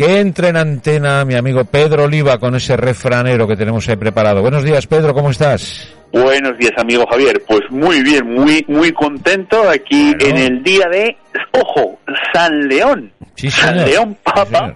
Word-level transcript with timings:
que 0.00 0.18
entre 0.18 0.48
en 0.48 0.56
antena 0.56 1.26
mi 1.26 1.34
amigo 1.34 1.62
Pedro 1.66 2.04
Oliva 2.04 2.38
con 2.38 2.54
ese 2.54 2.74
refranero 2.74 3.46
que 3.46 3.54
tenemos 3.54 3.86
ahí 3.86 3.96
preparado. 3.96 4.40
Buenos 4.40 4.64
días, 4.64 4.86
Pedro, 4.86 5.12
¿cómo 5.12 5.28
estás? 5.28 5.94
Buenos 6.10 6.56
días, 6.56 6.72
amigo 6.78 7.04
Javier. 7.06 7.42
Pues 7.46 7.60
muy 7.68 8.02
bien, 8.02 8.32
muy 8.32 8.64
muy 8.66 8.92
contento 8.92 9.68
aquí 9.68 10.14
en 10.18 10.38
el 10.38 10.62
día 10.62 10.86
de, 10.90 11.18
ojo, 11.52 11.98
San 12.32 12.66
León. 12.66 13.12
San 13.36 13.84
León 13.84 14.16
Papa, 14.22 14.74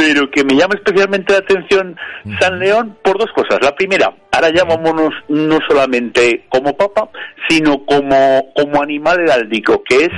pero 0.00 0.30
que 0.30 0.42
me 0.44 0.54
llama 0.54 0.76
especialmente 0.76 1.34
la 1.34 1.40
atención 1.40 1.94
San 2.40 2.58
León 2.58 2.96
por 3.02 3.18
dos 3.18 3.30
cosas. 3.34 3.58
La 3.60 3.74
primera, 3.74 4.10
ahora 4.32 4.48
llamámonos 4.50 5.12
no 5.28 5.58
solamente 5.68 6.46
como 6.48 6.74
papa, 6.74 7.10
sino 7.48 7.84
como, 7.84 8.50
como 8.54 8.82
animal 8.82 9.20
heráldico, 9.20 9.82
que 9.84 10.04
es 10.04 10.10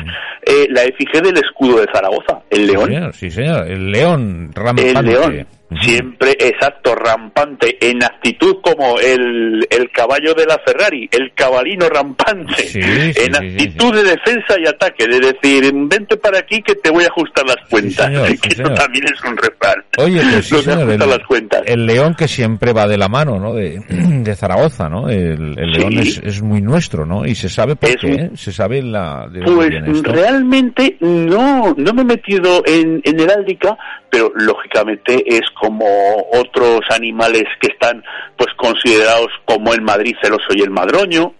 eh, 0.43 0.69
la 0.71 0.85
efigie 0.85 1.21
del 1.21 1.37
escudo 1.37 1.81
de 1.81 1.89
Zaragoza, 1.93 2.43
el 2.51 2.69
león. 2.69 3.13
Sí, 3.13 3.29
señor, 3.29 3.69
el 3.69 3.91
león. 3.91 4.53
El 4.77 5.05
león. 5.05 5.47
Siempre 5.81 6.37
exacto, 6.39 6.95
rampante, 6.95 7.77
en 7.81 8.03
actitud 8.03 8.57
como 8.63 8.99
el, 8.99 9.67
el 9.71 9.91
caballo 9.91 10.35
de 10.35 10.47
la 10.47 10.59
Ferrari, 10.65 11.09
el 11.11 11.33
cabalino 11.35 11.89
rampante, 11.89 12.71
en 12.75 13.35
actitud 13.37 13.95
de 13.95 14.03
defensa 14.03 14.55
y 14.59 14.67
ataque, 14.67 15.07
de 15.07 15.21
decir, 15.21 15.73
vente 15.75 16.17
para 16.17 16.39
aquí 16.39 16.63
que 16.63 16.75
te 16.77 16.91
voy 16.91 17.05
a 17.05 17.09
ajustar 17.09 17.45
las 17.47 17.69
cuentas, 17.69 18.11
que 18.43 18.49
eso 18.49 18.75
también 18.75 19.05
es 19.05 19.25
un 19.25 19.37
refrán. 19.37 19.85
Oye, 19.99 20.21
pues 20.49 20.67
el, 20.67 20.99
las 20.99 21.27
cuentas. 21.27 21.63
el 21.67 21.87
león 21.87 22.15
que 22.15 22.29
siempre 22.29 22.73
va 22.73 22.87
de 22.87 22.99
la 22.99 23.09
mano, 23.09 23.39
¿no? 23.39 23.55
De, 23.55 23.81
de 23.89 24.35
Zaragoza, 24.35 24.89
¿no? 24.89 25.09
El, 25.09 25.55
león 25.55 25.99
es, 25.99 26.19
es, 26.19 26.43
muy 26.43 26.61
nuestro, 26.61 27.07
¿no? 27.07 27.27
Y 27.27 27.35
se 27.35 27.49
sabe 27.49 27.77
por 27.77 27.95
qué, 27.97 28.13
¿eh? 28.13 28.31
se 28.35 28.53
sabe 28.53 28.83
la... 28.83 29.29
De 29.31 29.43
pues 29.43 30.03
realmente 30.03 30.97
no, 31.01 31.75
no 31.77 31.93
me 31.93 32.03
he 32.03 32.05
metido 32.05 32.63
en, 32.67 33.01
en 33.05 33.21
heráldica, 33.21 33.77
pero 34.13 34.31
lógicamente 34.35 35.25
es 35.27 35.41
como 35.59 35.87
otros 36.35 36.81
animales 36.91 37.45
que 37.59 37.69
están 37.69 38.05
pues 38.37 38.51
considerados 38.59 39.29
como 39.47 39.73
el 39.73 39.81
Madrid 39.81 40.15
el 40.23 40.35
oso 40.35 40.49
y 40.55 40.61
el 40.61 40.69
madroño, 40.69 41.35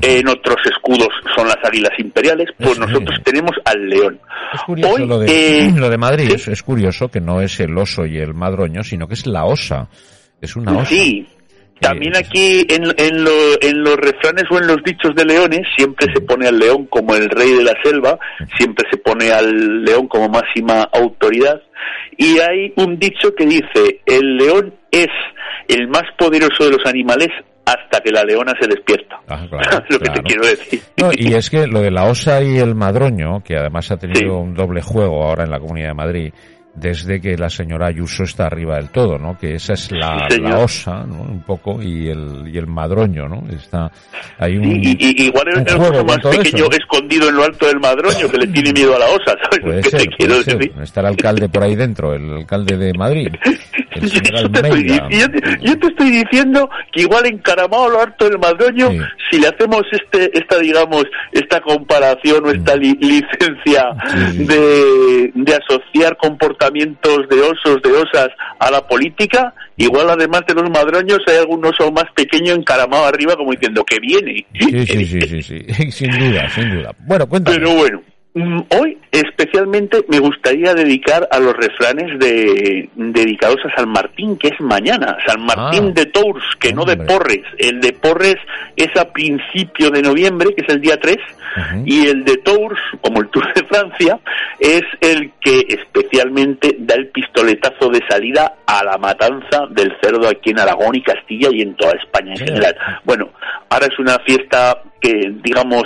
en 0.00 0.26
otros 0.26 0.56
escudos 0.64 1.08
son 1.36 1.46
las 1.46 1.58
águilas 1.62 1.92
imperiales, 1.98 2.48
pues 2.58 2.78
nosotros 2.78 3.18
tenemos 3.22 3.52
al 3.66 3.86
león. 3.86 4.18
Es 4.54 4.62
curioso 4.62 4.98
lo, 5.06 5.18
de, 5.18 5.66
eh, 5.66 5.72
lo 5.76 5.90
de 5.90 5.98
Madrid, 5.98 6.32
es, 6.32 6.62
curioso 6.62 7.08
que 7.08 7.20
no 7.20 7.42
es 7.42 7.60
el 7.60 7.76
oso 7.76 8.06
y 8.06 8.16
el 8.16 8.32
madroño, 8.32 8.82
sino 8.82 9.06
que 9.06 9.14
es 9.14 9.26
la 9.26 9.44
osa. 9.44 9.88
Es 10.40 10.56
una 10.56 10.72
osa. 10.72 10.86
Sí, 10.86 11.26
también 11.80 12.16
aquí 12.16 12.66
en, 12.68 12.84
en, 12.96 13.24
los 13.84 13.96
refranes 13.96 14.44
o 14.50 14.58
en 14.58 14.66
los 14.66 14.82
dichos 14.82 15.14
de 15.14 15.24
leones 15.24 15.60
siempre 15.76 16.06
se 16.14 16.22
pone 16.22 16.48
al 16.48 16.58
león 16.58 16.86
como 16.86 17.14
el 17.14 17.28
rey 17.28 17.52
de 17.52 17.64
la 17.64 17.74
selva, 17.82 18.18
siempre 18.56 18.86
se 18.90 18.96
pone 18.98 19.30
al 19.30 19.84
león 19.84 20.08
como 20.08 20.28
máxima 20.28 20.88
autoridad. 20.92 21.60
Y 22.16 22.38
hay 22.38 22.72
un 22.76 22.98
dicho 22.98 23.34
que 23.36 23.44
dice, 23.46 24.00
el 24.06 24.36
león 24.36 24.74
es 24.90 25.08
el 25.68 25.88
más 25.88 26.04
poderoso 26.18 26.64
de 26.64 26.70
los 26.70 26.86
animales 26.86 27.28
hasta 27.66 28.00
que 28.00 28.12
la 28.12 28.22
leona 28.22 28.54
se 28.60 28.68
despierta. 28.68 29.20
Ah, 29.28 29.44
lo 29.88 29.98
que 29.98 30.10
te 30.10 30.22
quiero 30.22 30.46
decir. 30.46 30.80
y 31.16 31.34
es 31.34 31.50
que 31.50 31.66
lo 31.66 31.80
de 31.80 31.90
la 31.90 32.04
osa 32.04 32.42
y 32.42 32.58
el 32.58 32.74
madroño, 32.74 33.42
que 33.42 33.56
además 33.56 33.90
ha 33.90 33.96
tenido 33.96 34.38
un 34.38 34.54
doble 34.54 34.80
juego 34.82 35.24
ahora 35.24 35.44
en 35.44 35.50
la 35.50 35.58
Comunidad 35.58 35.88
de 35.88 35.94
Madrid, 35.94 36.32
desde 36.76 37.20
que 37.20 37.36
la 37.36 37.48
señora 37.48 37.86
Ayuso 37.86 38.24
está 38.24 38.46
arriba 38.46 38.76
del 38.76 38.90
todo, 38.90 39.18
¿no? 39.18 39.36
Que 39.38 39.54
esa 39.54 39.72
es 39.72 39.90
la, 39.90 40.28
osa, 40.58 41.04
¿no? 41.06 41.22
Un 41.22 41.42
poco, 41.42 41.82
y 41.82 42.08
el, 42.08 42.48
y 42.52 42.58
el 42.58 42.66
madroño, 42.66 43.28
¿no? 43.28 43.42
Está, 43.50 43.90
hay 44.38 44.56
un, 44.56 44.64
y, 44.64 44.96
igual 45.24 45.48
es 45.48 45.72
el 45.72 45.78
juego 45.78 46.04
más 46.04 46.18
pequeño 46.18 46.66
escondido 46.70 47.28
en 47.28 47.36
lo 47.36 47.44
alto 47.44 47.66
del 47.66 47.80
madroño 47.80 48.28
que 48.28 48.38
le 48.38 48.46
tiene 48.48 48.72
miedo 48.74 48.94
a 48.94 48.98
la 48.98 49.06
osa, 49.06 49.34
¿sabes? 49.42 49.60
Puede 49.62 49.82
ser, 49.84 50.00
te 50.02 50.08
quiero 50.08 50.36
decir? 50.36 50.72
Está 50.82 51.00
el 51.00 51.06
alcalde 51.06 51.48
por 51.48 51.62
ahí 51.62 51.74
dentro, 51.74 52.14
el 52.14 52.30
alcalde 52.30 52.76
de 52.76 52.92
Madrid. 52.92 53.28
El 53.96 54.10
yo, 54.10 54.50
te 54.50 54.60
estoy, 54.60 54.86
yo, 55.62 55.78
te, 55.78 55.86
estoy 55.86 56.10
diciendo 56.10 56.68
que 56.92 57.02
igual 57.02 57.26
encaramado 57.26 57.88
lo 57.88 58.00
alto 58.00 58.28
del 58.28 58.38
madroño, 58.38 58.90
si 59.30 59.38
le 59.38 59.48
hacemos 59.48 59.82
este, 59.90 60.36
esta, 60.38 60.58
digamos, 60.58 61.04
esta 61.32 61.60
comparación 61.60 62.46
o 62.46 62.50
esta 62.50 62.76
licencia 62.76 63.90
de, 64.34 65.32
de 65.34 65.54
asociar 65.54 66.16
comportamientos 66.16 67.28
de 67.28 67.40
osos, 67.40 67.82
de 67.82 67.92
osas 67.92 68.28
a 68.58 68.70
la 68.70 68.86
política, 68.86 69.54
igual 69.76 70.10
además 70.10 70.42
de 70.46 70.54
los 70.54 70.70
madroños 70.70 71.18
hay 71.26 71.38
algún 71.38 71.64
oso 71.64 71.90
más 71.92 72.06
pequeño 72.14 72.54
encaramado 72.54 73.04
arriba 73.06 73.36
como 73.36 73.52
diciendo 73.52 73.84
que 73.84 73.98
viene. 74.00 74.46
Sí, 74.58 74.86
sí, 74.86 75.04
sí, 75.06 75.42
sí, 75.42 75.90
sin 75.90 76.10
duda, 76.10 76.48
sin 76.50 76.70
duda. 76.70 76.94
Bueno, 77.06 77.28
cuéntame. 77.28 77.58
Pero 77.58 77.74
bueno, 77.74 78.02
hoy 78.70 78.98
especialmente 79.10 80.04
me 80.08 80.18
gustaría 80.18 80.74
dedicar 80.74 81.26
a 81.30 81.38
los 81.38 81.54
refranes 81.54 82.18
de, 82.18 82.88
dedicados 82.94 83.58
a 83.64 83.74
San 83.76 83.88
Martín, 83.88 84.36
que 84.36 84.48
es 84.48 84.60
mañana. 84.60 85.16
San 85.26 85.44
Martín 85.44 85.88
ah. 85.88 85.92
de 85.94 86.06
Tours, 86.06 86.44
que 86.58 86.72
no 86.72 86.84
de 86.84 86.96
Porres. 86.96 87.44
El 87.58 87.80
de 87.80 87.92
Porres 87.92 88.36
es 88.76 88.94
a 88.96 89.10
principio 89.10 89.90
de 89.90 90.02
noviembre, 90.02 90.54
que 90.54 90.64
es 90.66 90.74
el 90.74 90.80
día 90.80 90.98
3, 91.00 91.16
y 91.86 92.06
el 92.06 92.24
de 92.24 92.36
Tours, 92.38 92.78
como 93.00 93.20
el 93.20 93.28
Tour 93.28 93.46
de 93.54 93.64
Francia, 93.64 94.20
es 94.60 94.82
el 95.00 95.32
que 95.40 95.66
especialmente 95.68 96.75
pistoletazo 97.46 97.90
de 97.90 98.00
salida 98.08 98.56
a 98.66 98.84
la 98.84 98.98
matanza 98.98 99.66
del 99.70 99.92
cerdo 100.02 100.28
aquí 100.28 100.50
en 100.50 100.60
Aragón 100.60 100.94
y 100.94 101.02
Castilla 101.02 101.48
y 101.52 101.62
en 101.62 101.76
toda 101.76 101.92
España 101.92 102.32
en 102.32 102.38
general. 102.38 102.76
Bueno, 103.04 103.30
ahora 103.70 103.86
es 103.86 103.98
una 103.98 104.18
fiesta 104.26 104.82
que, 105.00 105.12
digamos, 105.42 105.84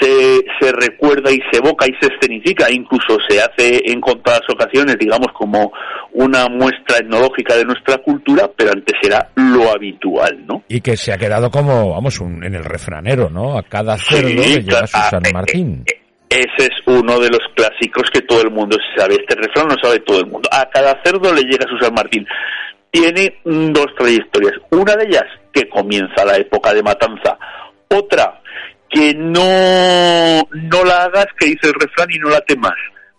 se, 0.00 0.40
se 0.60 0.72
recuerda 0.72 1.30
y 1.30 1.40
se 1.50 1.58
evoca 1.58 1.86
y 1.86 1.94
se 2.00 2.12
escenifica, 2.12 2.70
incluso 2.70 3.18
se 3.28 3.40
hace 3.40 3.80
en 3.86 4.00
contadas 4.00 4.42
ocasiones, 4.52 4.98
digamos, 4.98 5.28
como 5.32 5.72
una 6.12 6.48
muestra 6.48 6.98
etnológica 6.98 7.56
de 7.56 7.64
nuestra 7.64 7.98
cultura, 7.98 8.50
pero 8.54 8.72
antes 8.72 8.96
era 9.02 9.30
lo 9.36 9.70
habitual, 9.70 10.44
¿no? 10.46 10.62
Y 10.68 10.80
que 10.80 10.96
se 10.96 11.12
ha 11.12 11.18
quedado 11.18 11.50
como, 11.50 11.90
vamos, 11.90 12.20
un, 12.20 12.44
en 12.44 12.54
el 12.54 12.64
refranero, 12.64 13.30
¿no? 13.30 13.56
A 13.56 13.62
cada 13.62 13.96
cerdo 13.96 14.28
le 14.28 14.62
llega 14.62 14.86
su 14.86 14.98
San 14.98 15.22
Martín. 15.32 15.84
Ese 16.32 16.70
es 16.70 16.70
uno 16.86 17.20
de 17.20 17.28
los 17.28 17.42
clásicos 17.54 18.10
que 18.10 18.22
todo 18.22 18.40
el 18.40 18.50
mundo 18.50 18.78
sabe. 18.96 19.16
Este 19.16 19.34
refrán 19.34 19.68
lo 19.68 19.76
sabe 19.82 20.00
todo 20.00 20.20
el 20.20 20.26
mundo. 20.26 20.48
A 20.50 20.64
cada 20.70 20.98
cerdo 21.04 21.30
le 21.30 21.42
llega 21.42 21.68
su 21.68 21.76
San 21.78 21.92
Martín. 21.92 22.26
Tiene 22.90 23.36
dos 23.44 23.88
trayectorias. 23.98 24.54
Una 24.70 24.96
de 24.96 25.04
ellas, 25.08 25.24
que 25.52 25.68
comienza 25.68 26.24
la 26.24 26.36
época 26.36 26.72
de 26.72 26.82
matanza. 26.82 27.38
Otra, 27.88 28.40
que 28.88 29.12
no, 29.14 30.48
no 30.52 30.84
la 30.84 31.04
hagas, 31.04 31.26
que 31.38 31.48
dice 31.48 31.68
el 31.68 31.74
refrán, 31.74 32.08
y 32.10 32.18
no 32.18 32.30
la 32.30 32.40
temas. 32.40 32.76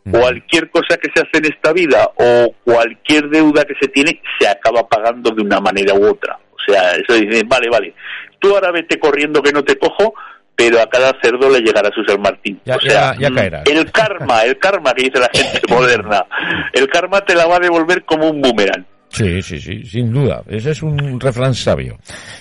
Cualquier 0.10 0.72
cosa 0.72 0.98
que 0.98 1.10
se 1.14 1.22
hace 1.22 1.38
en 1.38 1.54
esta 1.54 1.72
vida 1.72 2.10
o 2.16 2.54
cualquier 2.66 3.30
deuda 3.30 3.64
que 3.64 3.76
se 3.80 3.88
tiene 3.90 4.20
se 4.40 4.48
acaba 4.48 4.88
pagando 4.90 5.30
de 5.30 5.44
una 5.44 5.60
manera 5.60 5.94
u 5.94 6.08
otra. 6.08 6.38
O 6.52 6.72
sea, 6.72 6.92
eso 6.96 7.14
dice, 7.14 7.44
vale, 7.46 7.70
vale, 7.70 7.94
tú 8.40 8.54
ahora 8.54 8.72
vete 8.72 9.00
corriendo 9.00 9.42
que 9.42 9.54
no 9.54 9.64
te 9.64 9.78
cojo, 9.78 10.14
pero 10.56 10.82
a 10.82 10.88
cada 10.88 11.12
cerdo 11.22 11.50
le 11.50 11.60
llegará 11.60 11.90
su 11.94 12.04
San 12.04 12.22
Martín. 12.22 12.60
o 12.66 12.80
sea, 12.80 13.16
ya, 13.18 13.32
caerá. 13.32 13.64
el 13.66 13.92
karma, 13.92 14.44
el 14.44 14.58
karma 14.58 14.94
que 14.94 15.04
dice 15.04 15.20
la 15.20 15.30
gente 15.34 15.62
moderna, 15.68 16.26
el 16.74 16.88
karma 16.88 17.22
te 17.22 17.36
la 17.36 17.46
va 17.46 17.58
a 17.58 17.60
devolver 17.60 18.04
como 18.06 18.30
un 18.30 18.42
boomerang. 18.42 18.86
Sí, 19.14 19.44
sí, 19.44 19.62
sí, 19.62 19.84
sin 19.86 20.12
duda. 20.12 20.42
Ese 20.48 20.72
es 20.72 20.82
un 20.82 21.20
refrán 21.20 21.54
sabio. 21.54 22.00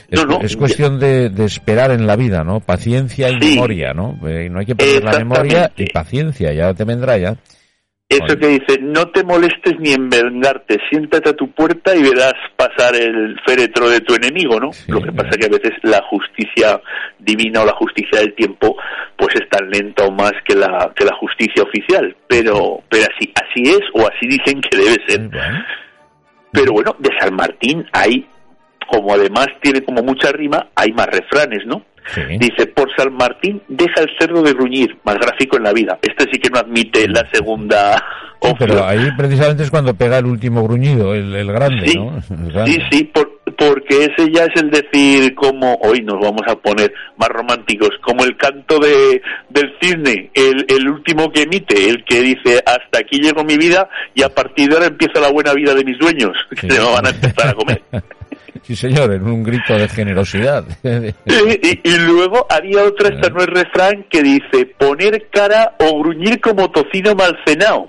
Es, 0.08 0.56
cuestión 0.56 0.98
de, 0.98 1.30
esperar 1.44 1.90
en 1.90 2.06
la 2.06 2.16
vida, 2.16 2.44
¿no? 2.44 2.60
Paciencia 2.60 3.28
y 3.28 3.36
memoria, 3.36 3.92
¿no? 3.92 4.18
Eh, 4.26 4.48
no 4.50 4.60
hay 4.60 4.66
que 4.66 4.74
perder 4.74 5.04
la 5.04 5.18
memoria 5.18 5.70
y 5.76 5.91
paciencia, 5.91 6.50
ya 6.54 6.72
te 6.72 6.84
vendrá 6.84 7.18
ya. 7.18 7.36
Eso 8.16 8.38
que 8.38 8.47
dice, 8.47 8.78
no 8.80 9.09
te 9.09 9.24
molestes 9.24 9.78
ni 9.78 9.92
en 9.92 10.09
vengarte, 10.09 10.78
siéntate 10.91 11.30
a 11.30 11.36
tu 11.36 11.50
puerta 11.53 11.94
y 11.97 12.03
verás 12.03 12.34
pasar 12.56 12.94
el 12.94 13.38
féretro 13.47 13.88
de 13.88 14.00
tu 14.00 14.14
enemigo, 14.14 14.60
¿no? 14.60 14.70
Lo 14.88 15.00
que 15.00 15.12
pasa 15.12 15.30
que 15.30 15.47
a 15.47 15.48
veces 15.48 15.72
la 15.82 16.03
justicia 16.10 16.80
divina 17.18 17.62
o 17.62 17.66
la 17.66 17.74
justicia 17.74 18.20
del 18.20 18.34
tiempo 18.34 18.76
pues 19.16 19.34
es 19.34 19.48
tan 19.48 19.70
lenta 19.70 20.04
o 20.04 20.10
más 20.10 20.32
que 20.44 20.54
la, 20.54 20.92
que 20.94 21.04
la 21.04 21.14
justicia 21.16 21.62
oficial, 21.62 22.16
pero, 22.26 22.82
pero 22.88 23.04
así, 23.14 23.32
así 23.34 23.62
es 23.70 23.80
o 23.94 24.00
así 24.00 24.26
dicen 24.26 24.60
que 24.60 24.76
debe 24.76 24.97
ser. 25.06 25.30
Pero 26.50 26.72
bueno, 26.72 26.94
de 26.98 27.10
San 27.18 27.34
Martín 27.34 27.86
hay, 27.92 28.26
como 28.91 29.15
además 29.15 29.47
tiene 29.60 29.82
como 29.82 30.03
mucha 30.03 30.32
rima, 30.32 30.68
hay 30.74 30.92
más 30.92 31.06
refranes, 31.06 31.65
¿no? 31.66 31.82
Dice, 32.39 32.66
por 32.66 32.89
San 32.97 33.15
Martín 33.15 33.63
deja 33.69 34.01
el 34.01 34.10
cerdo 34.19 34.43
de 34.43 34.53
gruñir, 34.53 34.99
más 35.04 35.16
gráfico 35.16 35.57
en 35.57 35.63
la 35.63 35.72
vida. 35.72 35.99
Este 36.03 36.25
sí 36.33 36.39
que 36.39 36.51
no 36.51 36.59
admite 36.59 37.09
la 37.09 37.28
segunda 37.33 38.03
pero 38.59 38.84
ahí 38.84 39.09
precisamente 39.16 39.63
es 39.63 39.71
cuando 39.71 39.95
pega 39.95 40.19
el 40.19 40.27
último 40.27 40.63
gruñido, 40.65 41.15
el, 41.15 41.47
grande, 41.47 41.89
sí, 41.89 41.97
¿no? 41.97 42.21
Sí, 42.66 42.78
sí, 42.91 43.13
porque 43.57 44.04
ese 44.04 44.31
ya 44.33 44.45
es 44.45 44.60
el 44.60 44.71
decir 44.71 45.34
como 45.34 45.75
hoy 45.83 46.01
nos 46.01 46.21
vamos 46.21 46.43
a 46.49 46.57
poner 46.57 46.93
más 47.16 47.28
románticos, 47.28 47.91
como 48.03 48.25
el 48.25 48.37
canto 48.37 48.78
de 48.78 49.22
del 49.49 49.72
cisne, 49.81 50.31
el, 50.34 50.65
el 50.69 50.89
último 50.89 51.31
que 51.31 51.43
emite, 51.43 51.89
el 51.89 52.04
que 52.04 52.21
dice 52.21 52.63
hasta 52.66 53.01
aquí 53.01 53.21
llegó 53.21 53.45
mi 53.45 53.57
vida 53.57 53.89
y 54.15 54.22
a 54.22 54.28
partir 54.28 54.69
de 54.69 54.75
ahora 54.75 54.87
empieza 54.87 55.21
la 55.21 55.31
buena 55.31 55.53
vida 55.54 55.75
de 55.75 55.84
mis 55.84 55.99
dueños, 55.99 56.33
que 56.51 56.69
se 56.69 56.81
me 56.81 56.93
van 56.93 57.07
a 57.07 57.10
empezar 57.10 57.49
a 57.49 57.54
comer. 57.54 57.83
Sí, 58.62 58.76
señor, 58.76 59.12
en 59.12 59.24
un 59.24 59.42
grito 59.42 59.74
de 59.74 59.88
generosidad. 59.88 60.64
y, 60.84 61.97
luego 61.98 62.47
había 62.48 62.84
otra, 62.84 63.09
esta 63.09 63.28
no 63.30 63.41
es 63.41 63.47
refrán, 63.47 64.04
que 64.09 64.22
dice 64.22 64.66
poner 64.78 65.28
cara 65.30 65.74
o 65.78 66.00
gruñir 66.00 66.41
como 66.41 66.70
tocino 66.70 67.14
mal 67.14 67.36
cenado. 67.44 67.88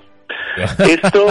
Esto, 0.56 1.28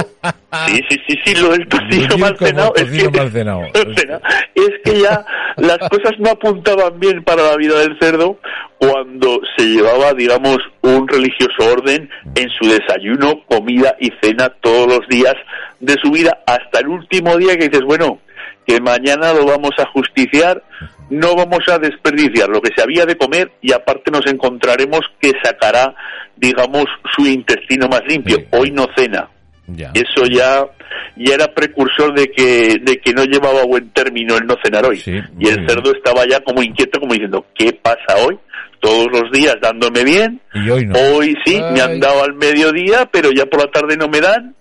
sí, 0.67 0.81
sí, 0.89 0.97
sí, 1.07 1.19
sí, 1.25 1.41
lo 1.41 1.49
del 1.49 1.67
tocino 1.67 2.17
mal 2.17 2.37
cenado, 2.37 2.73
es 2.75 2.91
que, 2.91 4.19
es 4.55 4.71
que 4.83 5.01
ya 5.01 5.25
las 5.57 5.77
cosas 5.89 6.13
no 6.19 6.31
apuntaban 6.31 6.99
bien 6.99 7.23
para 7.23 7.43
la 7.43 7.55
vida 7.55 7.79
del 7.79 7.97
cerdo 7.99 8.37
cuando 8.77 9.39
se 9.57 9.65
llevaba, 9.65 10.13
digamos, 10.13 10.57
un 10.81 11.07
religioso 11.07 11.71
orden 11.71 12.09
en 12.35 12.49
su 12.49 12.69
desayuno, 12.69 13.43
comida 13.47 13.95
y 13.99 14.11
cena 14.21 14.49
todos 14.61 14.87
los 14.87 15.07
días 15.07 15.35
de 15.79 15.95
su 16.01 16.11
vida, 16.11 16.39
hasta 16.45 16.79
el 16.79 16.87
último 16.87 17.37
día 17.37 17.57
que 17.57 17.69
dices, 17.69 17.85
bueno, 17.85 18.19
que 18.65 18.79
mañana 18.79 19.33
lo 19.33 19.45
vamos 19.45 19.71
a 19.77 19.85
justiciar, 19.91 20.63
no 21.09 21.35
vamos 21.35 21.59
a 21.67 21.77
desperdiciar 21.77 22.49
lo 22.49 22.61
que 22.61 22.71
se 22.75 22.81
había 22.81 23.05
de 23.05 23.17
comer 23.17 23.51
y 23.61 23.71
aparte 23.73 24.11
nos 24.11 24.25
encontraremos 24.27 25.01
que 25.19 25.31
sacará, 25.43 25.95
digamos, 26.35 26.85
su 27.15 27.25
intestino 27.25 27.87
más 27.87 28.01
limpio. 28.07 28.37
Hoy 28.51 28.71
no 28.71 28.87
cena. 28.95 29.29
Eso 29.93 30.25
ya 30.25 30.65
ya 31.15 31.35
era 31.35 31.47
precursor 31.53 32.13
de 32.13 32.27
que 32.31 32.77
de 32.81 32.97
que 32.97 33.13
no 33.13 33.23
llevaba 33.23 33.63
buen 33.63 33.89
término 33.91 34.35
el 34.37 34.45
no 34.45 34.55
cenar 34.63 34.85
hoy. 34.85 35.01
y 35.05 35.47
el 35.47 35.67
cerdo 35.67 35.91
estaba 35.93 36.25
ya 36.27 36.41
como 36.41 36.61
inquieto, 36.61 36.99
como 36.99 37.13
diciendo, 37.13 37.45
¿qué 37.55 37.71
pasa 37.81 38.17
hoy? 38.25 38.37
Todos 38.79 39.07
los 39.11 39.31
días 39.31 39.55
dándome 39.61 40.03
bien. 40.03 40.41
hoy, 41.15 41.35
sí, 41.45 41.61
me 41.71 41.81
han 41.81 41.99
dado 41.99 42.23
al 42.23 42.33
mediodía, 42.33 43.07
pero 43.11 43.29
ya 43.31 43.45
por 43.45 43.61
la 43.61 43.71
tarde 43.71 43.95
no 43.95 44.09
me 44.09 44.19
dan 44.19 44.55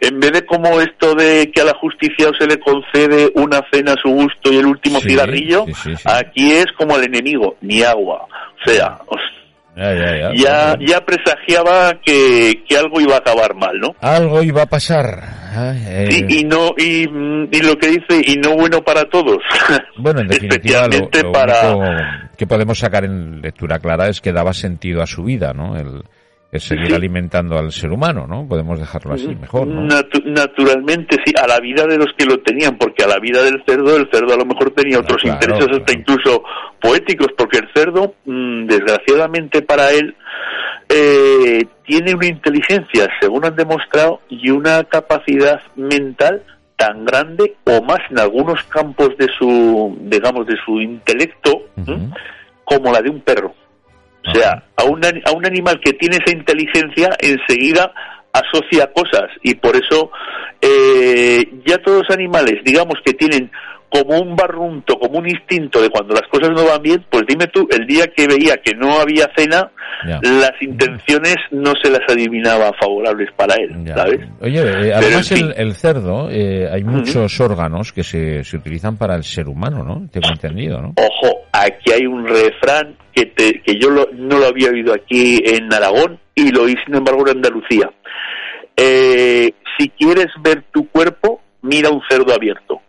en 0.00 0.20
vez 0.20 0.32
de 0.32 0.46
como 0.46 0.80
esto 0.80 1.14
de 1.14 1.50
que 1.50 1.60
a 1.60 1.64
la 1.64 1.74
justicia 1.74 2.30
se 2.38 2.46
le 2.46 2.58
concede 2.58 3.30
una 3.34 3.60
cena 3.72 3.92
a 3.92 4.02
su 4.02 4.10
gusto 4.10 4.52
y 4.52 4.58
el 4.58 4.66
último 4.66 5.00
cigarrillo, 5.00 5.66
aquí 6.04 6.52
es 6.52 6.66
como 6.76 6.96
el 6.96 7.04
enemigo, 7.04 7.56
ni 7.60 7.82
agua. 7.82 8.26
O 8.64 8.70
sea, 8.70 8.98
ya, 10.34 10.76
ya, 10.80 11.00
presagiaba 11.04 11.94
que, 12.04 12.64
que, 12.68 12.76
algo 12.76 13.00
iba 13.00 13.14
a 13.14 13.18
acabar 13.18 13.54
mal, 13.54 13.78
¿no? 13.78 13.94
Algo 14.00 14.42
iba 14.42 14.62
a 14.62 14.66
pasar. 14.66 15.22
sí, 16.10 16.24
y 16.28 16.44
no 16.44 16.74
y, 16.76 17.02
y, 17.02 17.60
lo 17.62 17.76
que 17.76 17.88
dice 17.88 18.20
y 18.24 18.36
no 18.36 18.56
bueno 18.56 18.82
para 18.82 19.04
todos. 19.04 19.38
Bueno, 19.96 20.20
en 20.20 20.28
definitiva, 20.28 20.86
lo, 20.86 21.32
para... 21.32 22.30
que 22.36 22.46
podemos 22.46 22.78
sacar 22.78 23.04
en 23.04 23.40
lectura 23.40 23.80
clara 23.80 24.08
es 24.08 24.20
que 24.20 24.32
daba 24.32 24.52
sentido 24.52 25.02
a 25.02 25.06
su 25.06 25.24
vida, 25.24 25.52
¿no? 25.52 25.76
El, 25.76 26.02
es 26.50 26.64
seguir 26.64 26.94
alimentando 26.94 27.58
al 27.58 27.72
ser 27.72 27.90
humano, 27.90 28.26
¿no? 28.26 28.46
Podemos 28.48 28.80
dejarlo 28.80 29.12
así, 29.12 29.28
mejor, 29.34 29.66
¿no? 29.66 29.82
naturalmente, 30.24 31.18
sí, 31.24 31.34
a 31.40 31.46
la 31.46 31.60
vida 31.60 31.86
de 31.86 31.98
los 31.98 32.08
que 32.16 32.24
lo 32.24 32.38
tenían, 32.38 32.78
porque 32.78 33.04
a 33.04 33.06
la 33.06 33.18
vida 33.18 33.42
del 33.42 33.62
cerdo, 33.66 33.96
el 33.96 34.08
cerdo 34.10 34.32
a 34.32 34.38
lo 34.38 34.46
mejor 34.46 34.70
tenía 34.70 34.98
otros 34.98 35.22
intereses 35.24 35.68
hasta 35.70 35.92
incluso 35.92 36.42
poéticos, 36.80 37.28
porque 37.36 37.58
el 37.58 37.68
cerdo, 37.74 38.14
mm, 38.24 38.66
desgraciadamente 38.66 39.60
para 39.60 39.90
él, 39.90 40.16
eh, 40.88 41.66
tiene 41.84 42.14
una 42.14 42.26
inteligencia, 42.26 43.10
según 43.20 43.44
han 43.44 43.54
demostrado, 43.54 44.22
y 44.30 44.48
una 44.48 44.84
capacidad 44.84 45.60
mental 45.76 46.42
tan 46.76 47.04
grande 47.04 47.56
o 47.64 47.82
más 47.82 47.98
en 48.08 48.20
algunos 48.20 48.62
campos 48.64 49.10
de 49.18 49.26
su, 49.38 49.98
digamos, 50.00 50.46
de 50.46 50.54
su 50.64 50.80
intelecto, 50.80 51.62
como 52.64 52.92
la 52.92 53.02
de 53.02 53.10
un 53.10 53.20
perro. 53.20 53.52
O 54.26 54.34
sea, 54.34 54.62
a 54.76 54.84
un, 54.84 55.04
a 55.04 55.32
un 55.32 55.46
animal 55.46 55.80
que 55.82 55.92
tiene 55.94 56.16
esa 56.16 56.36
inteligencia 56.36 57.16
enseguida 57.20 57.92
asocia 58.32 58.90
cosas 58.92 59.30
y 59.42 59.54
por 59.54 59.74
eso 59.76 60.10
eh, 60.60 61.44
ya 61.66 61.78
todos 61.78 62.02
los 62.06 62.10
animales, 62.10 62.56
digamos 62.64 62.96
que 63.04 63.14
tienen 63.14 63.50
como 63.90 64.20
un 64.20 64.36
barrunto, 64.36 64.98
como 64.98 65.18
un 65.18 65.28
instinto 65.28 65.80
de 65.80 65.88
cuando 65.88 66.14
las 66.14 66.28
cosas 66.28 66.50
no 66.50 66.66
van 66.66 66.82
bien, 66.82 67.04
pues 67.08 67.24
dime 67.26 67.46
tú, 67.46 67.66
el 67.70 67.86
día 67.86 68.06
que 68.14 68.26
veía 68.26 68.56
que 68.62 68.74
no 68.74 69.00
había 69.00 69.30
cena, 69.34 69.70
las 70.04 70.52
intenciones 70.60 71.36
no 71.50 71.72
se 71.82 71.90
las 71.90 72.02
adivinaba 72.08 72.70
favorables 72.78 73.30
para 73.34 73.54
él, 73.54 73.70
¿sabes? 73.86 74.20
Oye, 74.40 74.60
eh, 74.60 74.92
además 74.94 75.32
el, 75.32 75.74
cerdo, 75.74 76.28
eh, 76.30 76.68
hay 76.70 76.84
muchos 76.84 77.40
órganos 77.40 77.92
que 77.92 78.04
se, 78.04 78.44
se 78.44 78.56
utilizan 78.58 78.98
para 78.98 79.16
el 79.16 79.24
ser 79.24 79.48
humano, 79.48 79.82
¿no? 79.82 80.06
Tengo 80.10 80.28
entendido, 80.28 80.82
¿no? 80.82 80.92
Ojo, 80.96 81.47
aquí 81.64 81.92
hay 81.92 82.06
un 82.06 82.26
refrán 82.26 82.96
que, 83.12 83.26
te, 83.26 83.60
que 83.62 83.78
yo 83.78 83.90
no 83.90 84.38
lo 84.38 84.46
había 84.46 84.70
oído 84.70 84.92
aquí 84.94 85.38
en 85.44 85.72
Aragón 85.72 86.18
y 86.34 86.50
lo 86.50 86.62
oí 86.62 86.76
sin 86.84 86.94
embargo 86.94 87.22
en 87.26 87.36
Andalucía. 87.36 87.90
Eh, 88.76 89.52
si 89.76 89.88
quieres 89.90 90.28
ver 90.40 90.62
tu 90.70 90.88
cuerpo, 90.88 91.42
mira 91.62 91.90
un 91.90 92.02
cerdo 92.08 92.32
abierto. 92.32 92.80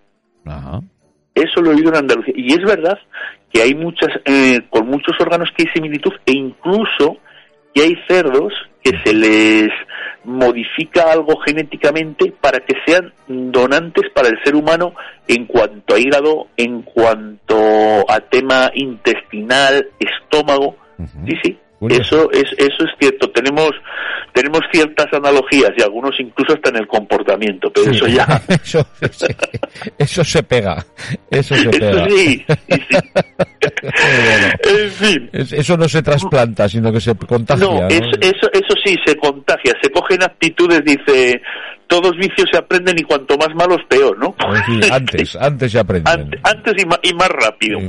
Eso 1.34 1.62
lo 1.62 1.72
he 1.72 1.76
oído 1.76 1.90
en 1.90 1.98
Andalucía. 1.98 2.34
Y 2.36 2.54
es 2.54 2.64
verdad 2.64 3.00
que 3.52 3.62
hay 3.62 3.74
muchas, 3.74 4.10
eh, 4.26 4.60
con 4.70 4.88
muchos 4.88 5.16
órganos 5.20 5.50
que 5.56 5.64
hay 5.64 5.74
similitud 5.74 6.14
e 6.26 6.34
incluso 6.34 7.18
que 7.74 7.82
hay 7.82 7.96
cerdos 8.08 8.54
que 8.84 8.92
se 9.04 9.14
les 9.14 9.70
modifica 10.24 11.12
algo 11.12 11.40
genéticamente 11.46 12.34
para 12.40 12.60
que 12.60 12.76
sean 12.86 13.14
donantes 13.28 14.12
para 14.14 14.30
el 14.30 14.38
ser 14.44 14.56
humano 14.56 14.94
en 15.28 15.46
cuanto 15.46 15.96
a 15.96 16.00
hígado, 16.00 16.48
en 16.58 16.82
cuanto 16.82 17.56
a 18.10 18.20
tema 18.20 18.72
intestinal, 18.74 19.88
estómago. 20.00 20.76
Sí, 21.26 21.36
sí, 21.44 21.60
eso 21.88 22.30
es, 22.32 22.46
eso 22.58 22.84
es 22.84 22.92
cierto. 23.00 23.30
Tenemos, 23.32 23.72
tenemos 24.34 24.62
ciertas 24.72 25.08
analogías 25.14 25.72
y 25.78 25.82
algunos 25.82 26.20
incluso 26.20 26.54
hasta 26.54 26.70
en 26.70 26.78
el 26.78 26.88
comportamiento, 26.88 27.72
pero 27.74 27.92
eso 27.92 28.08
ya. 28.08 28.42
eso, 29.98 30.24
se 30.24 30.44
pega. 30.44 30.86
Eso 31.30 31.56
se 31.56 31.70
pega. 31.70 32.10
sí, 32.10 32.46
en 34.64 34.92
fin. 34.92 35.30
Eso 35.32 35.78
no 35.78 35.88
se 35.88 36.02
trasplanta, 36.04 36.68
sino 36.68 36.92
que 36.92 37.00
se 37.00 37.16
contagia. 37.16 37.66
No, 37.66 37.88
Eso, 37.88 38.50
eso, 38.52 38.74
sí, 38.84 38.98
se 39.06 39.16
contagia. 39.16 39.74
Se 39.82 39.90
cogen 39.90 40.22
actitudes, 40.22 40.84
dice, 40.84 41.42
todos 41.88 42.16
vicios 42.18 42.48
se 42.52 42.58
aprenden 42.58 43.00
y 43.00 43.04
cuanto 43.04 43.38
más 43.38 43.50
malos, 43.56 43.80
peor, 43.90 44.18
¿no? 44.20 44.36
antes, 44.92 45.36
antes 45.40 45.72
se 45.72 45.80
aprenden. 45.80 46.40
Antes, 46.44 46.74
y, 46.78 47.14
más, 47.14 47.30
rápido. 47.30 47.80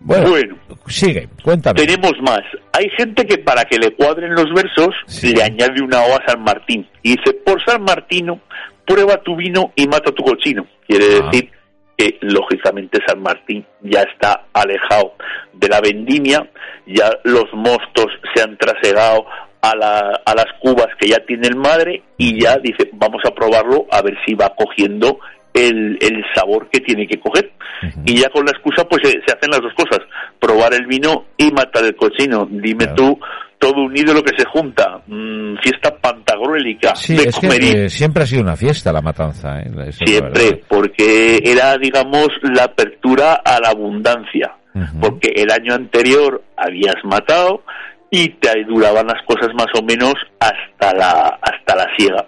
Bueno, 0.00 0.56
sigue, 0.86 1.28
cuéntame. 1.44 1.84
Tenemos 1.84 2.12
más. 2.22 2.40
Hay 2.72 2.88
gente 2.96 3.26
que 3.26 3.38
para 3.38 3.64
que 3.64 3.78
le 3.78 3.94
cuadren 3.94 4.34
los 4.34 4.52
versos 4.54 4.94
le 5.22 5.42
añade 5.42 5.82
una 5.82 6.00
O 6.00 6.14
a 6.14 6.26
San 6.26 6.42
Martín. 6.42 6.88
Y 7.02 7.16
dice, 7.16 7.34
por 7.44 7.62
San 7.64 7.82
Martino, 7.82 8.40
prueba 8.86 9.22
tu 9.22 9.36
vino 9.36 9.72
y 9.76 9.86
mata 9.86 10.10
tu 10.12 10.24
cochino. 10.24 10.66
Quiere 10.86 11.04
ah. 11.04 11.26
decir 11.26 11.50
que 11.96 12.18
lógicamente 12.22 12.98
San 13.06 13.20
Martín 13.20 13.64
ya 13.82 14.00
está 14.00 14.46
alejado 14.54 15.14
de 15.52 15.68
la 15.68 15.82
vendimia, 15.82 16.48
ya 16.86 17.10
los 17.24 17.52
mostos 17.52 18.06
se 18.34 18.42
han 18.42 18.56
trasegado 18.56 19.26
a, 19.60 19.76
la, 19.76 20.22
a 20.24 20.34
las 20.34 20.46
cubas 20.60 20.88
que 20.98 21.08
ya 21.08 21.18
tiene 21.26 21.48
el 21.48 21.56
madre 21.56 22.02
y 22.16 22.42
ya 22.42 22.56
dice, 22.56 22.88
vamos 22.94 23.20
a 23.26 23.34
probarlo 23.34 23.86
a 23.90 24.00
ver 24.00 24.16
si 24.24 24.34
va 24.34 24.54
cogiendo 24.56 25.18
el, 25.54 25.98
el 26.00 26.24
sabor 26.34 26.68
que 26.70 26.80
tiene 26.80 27.06
que 27.06 27.18
coger. 27.18 27.52
Y 28.04 28.20
ya 28.20 28.28
con 28.28 28.44
la 28.44 28.52
excusa 28.52 28.84
pues 28.84 29.00
se, 29.02 29.18
hacen 29.18 29.50
las 29.50 29.60
dos 29.60 29.72
cosas, 29.74 30.00
probar 30.38 30.74
el 30.74 30.86
vino 30.86 31.26
y 31.36 31.50
matar 31.50 31.84
el 31.84 31.96
cochino. 31.96 32.46
Dime 32.50 32.88
tú, 32.88 33.18
todo 33.58 33.82
unido 33.82 34.12
lo 34.12 34.22
que 34.22 34.36
se 34.36 34.44
junta, 34.46 35.02
mm, 35.06 35.56
fiesta 35.62 35.96
pantagruélica 35.96 36.92
de 37.08 37.32
siempre 37.88 38.22
ha 38.22 38.26
sido 38.26 38.42
una 38.42 38.56
fiesta 38.56 38.92
la 38.92 39.00
matanza. 39.00 39.60
¿eh? 39.60 39.92
Siempre, 39.92 40.62
porque 40.68 41.40
era, 41.42 41.76
digamos, 41.78 42.28
la 42.42 42.64
apertura 42.64 43.40
a 43.44 43.60
la 43.60 43.70
abundancia. 43.70 44.56
Porque 45.00 45.32
el 45.34 45.50
año 45.50 45.74
anterior 45.74 46.44
habías 46.56 46.94
matado 47.02 47.64
y 48.08 48.28
te 48.28 48.64
duraban 48.64 49.08
las 49.08 49.20
cosas 49.26 49.52
más 49.52 49.66
o 49.74 49.82
menos 49.82 50.14
hasta 50.38 50.94
la, 50.96 51.40
hasta 51.42 51.74
la 51.74 51.86
siega. 51.96 52.24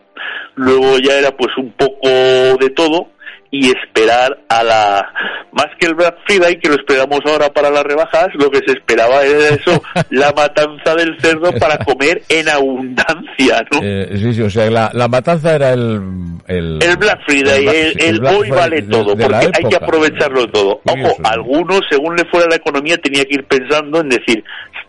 Luego 0.57 0.99
ya 0.99 1.19
era 1.19 1.31
pues 1.37 1.57
un 1.57 1.73
poco 1.73 2.09
de 2.09 2.71
todo 2.75 3.12
y 3.53 3.71
esperar 3.71 4.39
a 4.49 4.65
la 4.65 5.13
más 5.53 5.67
que 5.79 5.87
el 5.87 5.95
Black 5.95 6.17
Friday 6.27 6.59
que 6.59 6.71
lo 6.71 6.77
esperamos 6.77 7.21
ahora 7.27 7.51
para 7.51 7.71
las 7.71 7.85
rebajas 7.85 8.29
lo 8.35 8.51
que 8.51 8.61
se 8.67 8.73
esperaba 8.73 9.23
era 9.23 9.55
eso 9.55 9.83
la 10.11 10.33
matanza 10.33 10.95
del 10.97 11.21
cerdo 11.21 11.53
para 11.61 11.77
comer 11.77 12.23
en 12.31 12.49
abundancia 12.49 13.63
¿no? 13.71 13.81
Eh, 13.83 14.09
sí, 14.17 14.33
sí, 14.33 14.43
o 14.43 14.49
sea 14.49 14.71
la, 14.71 14.91
la 14.95 15.07
matanza 15.07 15.55
era 15.55 15.75
el 15.75 16.01
el, 16.49 16.83
el 16.83 16.97
Black 16.97 17.21
Friday 17.27 17.95
el, 17.99 18.25
hoy 18.25 18.51
vale 18.51 18.83
todo 18.83 19.17
porque 19.17 19.51
hay 19.53 19.69
que 19.69 19.77
aprovecharlo 19.77 20.49
todo. 20.49 20.81
Ojo 20.85 21.17
algunos 21.25 21.83
según 21.91 22.17
le 22.17 22.25
fuera 22.25 22.49
la 22.49 22.57
economía 22.57 22.97
tenía 22.97 23.25
que 23.25 23.35
ir 23.35 23.45
pensando 23.45 24.01
en 24.01 24.09
decir 24.09 24.43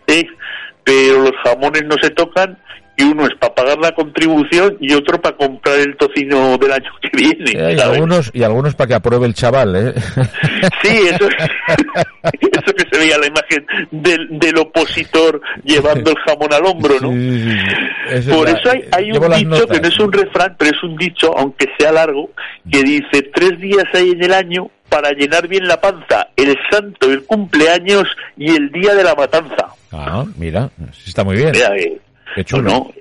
eh, 0.06 0.24
pero 0.84 1.22
los 1.22 1.32
jamones 1.42 1.84
no 1.84 1.96
se 2.00 2.10
tocan 2.10 2.58
que 2.96 3.04
uno 3.04 3.26
es 3.26 3.34
para 3.38 3.54
pagar 3.54 3.78
la 3.78 3.92
contribución 3.92 4.76
y 4.80 4.92
otro 4.94 5.20
para 5.20 5.36
comprar 5.36 5.78
el 5.78 5.96
tocino 5.96 6.56
del 6.58 6.72
año 6.72 6.90
que 7.00 7.10
viene. 7.12 7.74
y, 7.74 7.80
algunos, 7.80 8.30
y 8.32 8.42
algunos 8.42 8.74
para 8.74 8.88
que 8.88 8.94
apruebe 8.94 9.26
el 9.26 9.34
chaval, 9.34 9.74
¿eh? 9.74 9.94
Sí, 10.82 11.08
eso, 11.08 11.28
eso 12.22 12.74
que 12.76 12.84
se 12.90 12.98
veía 12.98 13.18
la 13.18 13.26
imagen 13.26 13.66
del, 13.90 14.38
del 14.38 14.58
opositor 14.58 15.40
llevando 15.64 16.10
el 16.10 16.16
jamón 16.18 16.52
al 16.52 16.66
hombro, 16.66 16.94
¿no? 17.00 17.08
Por 17.08 18.48
eso 18.48 18.70
hay, 18.70 18.84
hay 18.92 19.10
un 19.10 19.50
dicho 19.50 19.66
que 19.66 19.80
no 19.80 19.88
es 19.88 19.98
un 19.98 20.12
refrán, 20.12 20.54
pero 20.56 20.70
es 20.70 20.82
un 20.82 20.96
dicho, 20.96 21.36
aunque 21.36 21.66
sea 21.78 21.90
largo, 21.90 22.30
que 22.70 22.82
dice 22.82 23.22
tres 23.34 23.58
días 23.58 23.84
hay 23.92 24.10
en 24.10 24.22
el 24.22 24.32
año 24.32 24.70
para 24.88 25.10
llenar 25.10 25.48
bien 25.48 25.66
la 25.66 25.80
panza, 25.80 26.28
el 26.36 26.56
santo, 26.70 27.10
el 27.10 27.24
cumpleaños 27.24 28.04
y 28.36 28.54
el 28.54 28.70
día 28.70 28.94
de 28.94 29.02
la 29.02 29.14
matanza. 29.16 29.74
Ah, 29.94 30.24
mira, 30.36 30.70
está 31.06 31.24
muy 31.24 31.36
bien. 31.36 31.54
Eh, 31.54 31.98
Qué 32.34 32.44
chulo. 32.44 32.92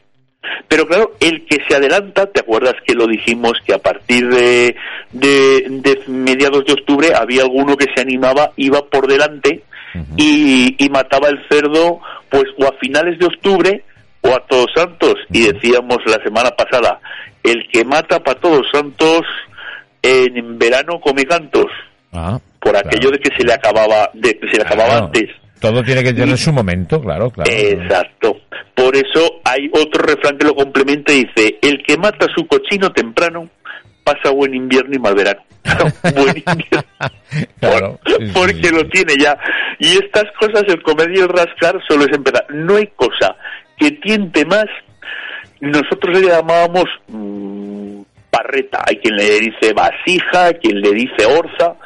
Pero 0.67 0.85
claro, 0.87 1.11
el 1.19 1.45
que 1.45 1.57
se 1.67 1.75
adelanta, 1.75 2.25
¿te 2.27 2.41
acuerdas 2.41 2.75
que 2.85 2.93
lo 2.93 3.07
dijimos 3.07 3.53
que 3.65 3.73
a 3.73 3.77
partir 3.77 4.27
de, 4.27 4.75
de, 5.11 6.03
mediados 6.07 6.65
de 6.65 6.73
octubre 6.73 7.09
había 7.15 7.43
alguno 7.43 7.77
que 7.77 7.87
se 7.95 8.01
animaba, 8.01 8.51
iba 8.57 8.85
por 8.85 9.07
delante 9.07 9.63
y, 10.17 10.75
y, 10.83 10.89
mataba 10.89 11.29
el 11.29 11.39
cerdo, 11.47 11.99
pues 12.29 12.45
o 12.57 12.65
a 12.65 12.73
finales 12.79 13.19
de 13.19 13.25
octubre 13.25 13.83
o 14.21 14.29
a 14.29 14.39
Todos 14.47 14.71
Santos? 14.75 15.15
Y 15.31 15.51
decíamos 15.51 15.99
la 16.05 16.21
semana 16.23 16.51
pasada, 16.51 16.99
el 17.43 17.67
que 17.71 17.85
mata 17.85 18.19
para 18.19 18.39
Todos 18.39 18.65
Santos 18.71 19.21
en 20.01 20.57
verano 20.59 20.99
come 20.99 21.25
cantos. 21.25 21.67
Ah, 22.11 22.39
por 22.59 22.75
aquello 22.77 23.09
de 23.11 23.19
que 23.19 23.35
se 23.35 23.43
le 23.43 23.53
acababa, 23.53 24.09
de 24.13 24.37
que 24.37 24.47
se 24.49 24.57
le 24.57 24.63
acababa 24.63 24.97
antes. 24.97 25.29
Todo 25.63 25.81
tiene 25.81 26.03
que 26.03 26.11
tener 26.11 26.37
su 26.37 26.51
momento, 26.51 26.99
claro, 26.99 27.29
claro. 27.29 27.49
Exacto. 27.49 28.35
Por 28.75 28.93
eso 28.97 29.39
hay 29.45 29.69
otro 29.71 30.03
refrán 30.03 30.37
que 30.37 30.45
lo 30.45 30.55
complementa 30.55 31.13
y 31.13 31.23
dice, 31.23 31.57
el 31.61 31.81
que 31.83 31.95
mata 31.97 32.27
su 32.35 32.45
cochino 32.47 32.91
temprano 32.91 33.49
pasa 34.03 34.31
buen 34.31 34.53
invierno 34.53 34.93
y 34.93 34.99
mal 34.99 35.15
verano. 35.15 35.41
buen 36.15 36.35
invierno. 36.35 36.83
claro, 37.61 37.97
porque 38.33 38.71
lo 38.71 38.85
tiene 38.89 39.13
ya. 39.17 39.37
Y 39.79 39.93
estas 39.93 40.25
cosas, 40.37 40.63
el 40.67 40.83
comer 40.83 41.09
y 41.15 41.21
el 41.21 41.29
rascar, 41.29 41.79
solo 41.87 42.03
es 42.03 42.13
empezar. 42.13 42.45
No 42.49 42.75
hay 42.75 42.87
cosa 42.97 43.33
que 43.77 43.91
tiente 43.91 44.43
más. 44.43 44.65
Nosotros 45.61 46.19
le 46.19 46.27
llamábamos 46.27 46.89
mm, 47.07 48.01
parreta. 48.29 48.83
Hay 48.85 48.97
quien 48.97 49.15
le 49.15 49.39
dice 49.39 49.71
vasija, 49.73 50.47
hay 50.47 50.55
quien 50.55 50.81
le 50.81 50.91
dice 50.91 51.25
orza 51.25 51.77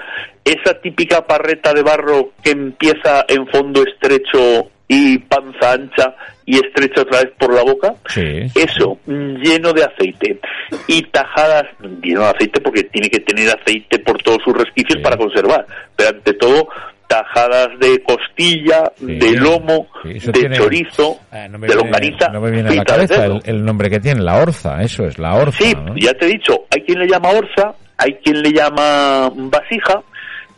esa 0.51 0.79
típica 0.81 1.25
parreta 1.25 1.73
de 1.73 1.83
barro 1.83 2.31
que 2.43 2.51
empieza 2.51 3.25
en 3.27 3.47
fondo 3.47 3.83
estrecho 3.83 4.69
y 4.87 5.17
panza 5.19 5.73
ancha 5.73 6.15
y 6.45 6.55
estrecha 6.55 7.01
otra 7.01 7.23
vez 7.23 7.33
por 7.37 7.53
la 7.53 7.63
boca, 7.63 7.93
eso 8.15 8.97
lleno 9.05 9.73
de 9.73 9.83
aceite. 9.83 10.39
Y 10.87 11.01
tajadas 11.03 11.65
lleno 12.01 12.21
de 12.21 12.29
aceite 12.29 12.61
porque 12.61 12.83
tiene 12.83 13.09
que 13.09 13.19
tener 13.19 13.49
aceite 13.49 13.99
por 13.99 14.17
todos 14.23 14.39
sus 14.45 14.57
resquicios 14.57 15.01
para 15.03 15.17
conservar, 15.17 15.65
pero 15.95 16.09
ante 16.09 16.33
todo 16.33 16.69
tajadas 17.07 17.69
de 17.79 18.01
costilla, 18.03 18.91
de 18.99 19.31
lomo, 19.31 19.87
de 20.03 20.49
chorizo, 20.51 21.19
ah, 21.31 21.47
de 21.49 21.75
longaniza. 21.75 22.29
No 22.31 22.41
me 22.41 22.51
viene 22.51 22.69
a 22.69 22.75
la 22.75 22.83
cabeza 22.83 23.25
el, 23.43 23.63
nombre 23.63 23.89
que 23.89 23.99
tiene, 23.99 24.21
la 24.21 24.41
orza, 24.41 24.81
eso 24.81 25.05
es, 25.05 25.17
la 25.17 25.35
orza. 25.35 25.57
Sí, 25.63 25.73
ya 25.95 26.13
te 26.13 26.25
he 26.25 26.29
dicho, 26.29 26.65
hay 26.69 26.81
quien 26.81 26.99
le 26.99 27.07
llama 27.07 27.29
orza, 27.29 27.73
hay 27.97 28.13
quien 28.23 28.41
le 28.41 28.51
llama 28.51 29.31
vasija, 29.33 30.01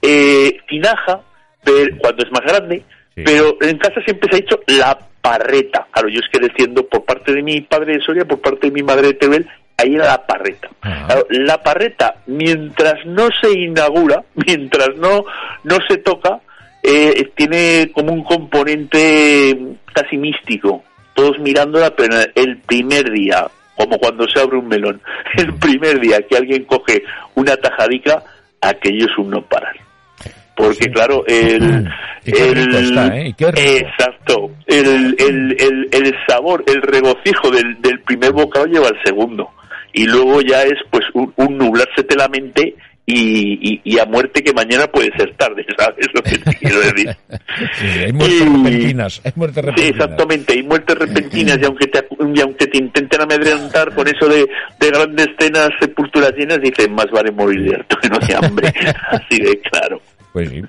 eh, 0.02 0.60
tinaja, 0.68 1.22
pero, 1.64 1.98
cuando 1.98 2.24
es 2.24 2.32
más 2.32 2.42
grande, 2.42 2.84
pero 3.16 3.58
en 3.62 3.78
casa 3.78 4.02
siempre 4.02 4.30
se 4.30 4.38
ha 4.38 4.42
dicho 4.42 4.60
la 4.68 4.98
parreta. 5.22 5.88
Claro, 5.92 6.10
yo 6.10 6.20
es 6.20 6.30
que 6.32 6.40
desciendo 6.40 6.86
por 6.88 7.04
parte 7.04 7.34
de 7.34 7.44
mi 7.44 7.62
padre 7.62 7.94
de 7.94 8.02
Soria, 8.02 8.26
por 8.26 8.40
parte 8.40 8.68
de 8.68 8.74
mi 8.74 8.84
madre 8.84 9.08
de 9.08 9.14
Teruel, 9.14 9.48
ahí 9.78 9.96
era 9.96 10.06
la 10.06 10.26
parreta. 10.26 10.70
la 11.30 11.62
parreta, 11.62 12.16
mientras 12.28 13.06
no 13.06 13.28
se 13.42 13.52
inaugura, 13.52 14.24
mientras 14.36 14.96
no, 14.98 15.26
no 15.64 15.78
se 15.88 15.98
toca, 15.98 16.40
eh, 16.84 17.30
tiene 17.36 17.92
como 17.94 18.14
un 18.14 18.24
componente 18.24 19.58
casi 19.94 20.18
místico. 20.18 20.84
Todos 21.14 21.40
mirándola, 21.40 21.94
pero 21.96 22.16
el 22.36 22.58
primer 22.60 23.12
día, 23.12 23.48
como 23.76 23.98
cuando 23.98 24.28
se 24.30 24.40
abre 24.40 24.58
un 24.58 24.68
melón, 24.68 25.02
el 25.38 25.54
primer 25.56 26.00
día 26.00 26.22
que 26.22 26.38
alguien 26.38 26.64
coge 26.64 27.04
una 27.36 27.58
tajadica, 27.58 28.24
aquello 28.62 29.06
es 29.06 29.18
un 29.18 29.32
no 29.32 29.42
parar 29.42 29.76
porque 30.60 30.92
claro 30.92 31.24
el, 31.26 31.88
¿eh? 32.26 33.34
exacto 33.38 34.52
el, 34.68 35.16
el, 35.18 35.88
el, 35.92 36.16
sabor 36.28 36.64
el 36.68 36.82
regocijo 36.82 37.50
del, 37.50 37.82
del 37.82 38.02
primer 38.02 38.34
bocado 38.34 38.66
lleva 38.66 38.88
al 38.88 39.00
segundo 39.04 39.50
y 39.94 40.06
luego 40.06 40.42
ya 40.42 40.64
es 40.64 40.76
pues 40.90 41.04
un, 41.14 41.58
nublársete 41.58 42.16
la 42.16 42.28
mente 42.28 42.76
y, 43.12 43.82
y, 43.84 43.98
a 43.98 44.06
muerte 44.06 44.44
que 44.44 44.54
mañana 44.54 44.86
puede 44.86 45.10
ser 45.18 45.36
tarde, 45.36 45.66
¿sabes 45.78 46.06
lo 46.14 46.22
que 46.22 46.38
quiero 46.60 46.80
decir? 46.80 47.16
Sí, 47.74 47.88
hay 48.06 48.14
muertes 48.14 48.40
repentinas, 48.40 49.22
hay 49.26 49.32
muertes 49.36 49.66
repentinas. 49.66 49.88
Sí, 49.88 50.04
exactamente, 50.04 50.54
hay 50.54 50.64
muertes 50.64 50.98
repentinas 50.98 51.58
y 51.60 51.66
aunque 51.66 51.88
te, 51.88 52.08
y 52.36 52.40
aunque 52.40 52.68
te 52.68 52.78
intenten 52.78 53.22
amedrentar 53.22 53.94
con 53.96 54.08
eso 54.08 54.28
de, 54.28 54.48
de 54.80 54.90
grandes 54.90 55.28
cenas, 55.40 55.70
sepulturas 55.80 56.32
llenas, 56.38 56.62
dicen, 56.62 56.94
más 56.94 57.08
vale 57.12 57.32
morir 57.32 57.64
de 57.64 57.76
harto 57.76 57.98
que 57.98 58.10
no 58.10 58.20
de 58.20 58.36
hambre, 58.36 58.72
así 59.10 59.42
de 59.42 59.60
claro. 59.60 60.00
Pues 60.34 60.50
sí. 60.50 60.62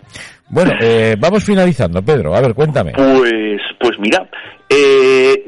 Bueno, 0.48 0.72
eh, 0.80 1.16
vamos 1.18 1.44
finalizando, 1.44 2.02
Pedro. 2.02 2.34
A 2.34 2.40
ver, 2.40 2.54
cuéntame. 2.54 2.92
Pues, 2.92 3.60
pues 3.78 3.98
mira, 3.98 4.28
eh, 4.68 5.42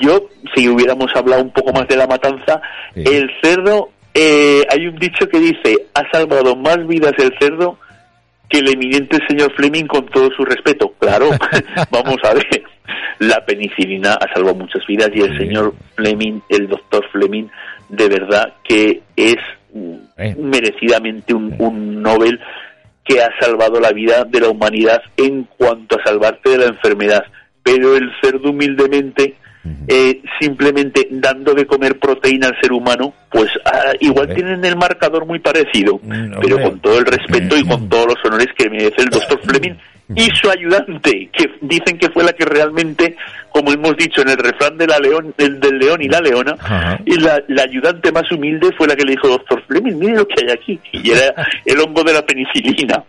yo, 0.00 0.28
si 0.54 0.68
hubiéramos 0.68 1.10
hablado 1.14 1.42
un 1.42 1.52
poco 1.52 1.72
más 1.72 1.88
de 1.88 1.96
la 1.96 2.06
matanza, 2.06 2.60
el 2.94 3.30
cerdo, 3.42 3.90
eh, 4.12 4.62
hay 4.70 4.86
un 4.86 4.96
dicho 4.96 5.28
que 5.28 5.40
dice, 5.40 5.86
ha 5.94 6.02
salvado 6.12 6.54
más 6.56 6.86
vidas 6.86 7.12
el 7.18 7.32
cerdo 7.40 7.78
que 8.48 8.58
el 8.58 8.68
eminente 8.68 9.18
señor 9.26 9.52
Fleming 9.54 9.86
con 9.86 10.06
todo 10.06 10.30
su 10.36 10.44
respeto. 10.44 10.92
Claro, 10.98 11.30
vamos 11.90 12.18
a 12.22 12.34
ver, 12.34 12.46
la 13.18 13.44
penicilina 13.44 14.14
ha 14.14 14.32
salvado 14.32 14.54
muchas 14.54 14.86
vidas 14.86 15.10
y 15.14 15.20
el 15.20 15.36
señor 15.38 15.74
Fleming, 15.96 16.40
el 16.48 16.68
doctor 16.68 17.04
Fleming, 17.10 17.48
de 17.88 18.08
verdad 18.08 18.52
que 18.62 19.02
es 19.16 19.36
merecidamente 20.38 21.34
un, 21.34 21.54
un 21.58 22.02
Nobel 22.02 22.38
que 23.04 23.22
ha 23.22 23.30
salvado 23.38 23.80
la 23.80 23.92
vida 23.92 24.24
de 24.24 24.40
la 24.40 24.48
humanidad 24.48 25.02
en 25.16 25.46
cuanto 25.56 25.96
a 25.96 26.04
salvarte 26.04 26.50
de 26.50 26.58
la 26.58 26.64
enfermedad. 26.66 27.24
Pero 27.62 27.96
el 27.96 28.10
cerdo 28.22 28.50
humildemente, 28.50 29.36
eh, 29.88 30.22
simplemente 30.40 31.08
dando 31.10 31.54
de 31.54 31.66
comer 31.66 31.98
proteína 31.98 32.48
al 32.48 32.60
ser 32.60 32.72
humano, 32.72 33.14
pues 33.30 33.48
ah, 33.64 33.92
igual 34.00 34.34
tienen 34.34 34.64
el 34.64 34.76
marcador 34.76 35.26
muy 35.26 35.38
parecido, 35.38 35.98
mm, 36.02 36.40
pero 36.40 36.62
con 36.62 36.80
todo 36.80 36.98
el 36.98 37.06
respeto 37.06 37.56
y 37.56 37.64
con 37.64 37.88
todos 37.88 38.06
los 38.06 38.16
honores 38.24 38.48
que 38.56 38.68
merece 38.68 39.02
el 39.02 39.08
doctor 39.10 39.40
Fleming 39.42 39.76
y 40.14 40.28
su 40.34 40.50
ayudante, 40.50 41.30
que 41.32 41.50
dicen 41.62 41.98
que 41.98 42.10
fue 42.10 42.24
la 42.24 42.32
que 42.32 42.44
realmente, 42.44 43.16
como 43.50 43.72
hemos 43.72 43.96
dicho 43.96 44.20
en 44.20 44.28
el 44.30 44.36
refrán 44.36 44.76
de 44.76 44.86
la 44.86 44.98
león, 44.98 45.34
el 45.38 45.58
del 45.58 45.78
león 45.78 46.02
y 46.02 46.08
la 46.08 46.20
leona, 46.20 46.56
y 47.06 47.18
la, 47.18 47.42
ayudante 47.62 48.12
más 48.12 48.30
humilde 48.30 48.70
fue 48.76 48.86
la 48.86 48.96
que 48.96 49.04
le 49.04 49.12
dijo, 49.12 49.28
doctor 49.28 49.62
Fleming, 49.66 49.98
mire 49.98 50.16
lo 50.16 50.28
que 50.28 50.44
hay 50.44 50.52
aquí, 50.52 50.80
y 50.92 51.10
era 51.10 51.34
el 51.64 51.80
hongo 51.80 52.02
de 52.04 52.12
la 52.12 52.26
penicilina. 52.26 53.02